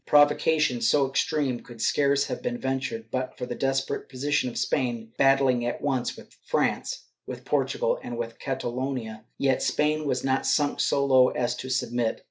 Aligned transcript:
Provocation 0.07 0.81
so 0.81 1.07
extreme 1.07 1.59
could 1.59 1.79
scarce 1.79 2.25
have 2.25 2.41
been 2.41 2.57
ventured 2.57 3.11
but 3.11 3.37
for 3.37 3.45
the 3.45 3.53
desperate 3.53 4.09
position 4.09 4.49
of 4.49 4.57
Spain, 4.57 5.11
battling 5.15 5.63
at 5.63 5.79
once 5.79 6.17
with 6.17 6.33
France, 6.43 7.03
with 7.27 7.45
Portugal 7.45 7.99
and 8.01 8.17
with 8.17 8.39
Catalonia. 8.39 9.25
Yet 9.37 9.61
Spain 9.61 10.05
was 10.07 10.23
not 10.23 10.47
sunk 10.47 10.79
so 10.79 11.05
low 11.05 11.27
as 11.29 11.55
to 11.57 11.69
submit. 11.69 12.19